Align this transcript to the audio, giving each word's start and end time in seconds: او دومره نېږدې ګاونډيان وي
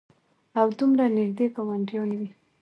او 0.59 0.67
دومره 0.79 1.05
نېږدې 1.15 1.45
ګاونډيان 1.55 2.09
وي 2.17 2.29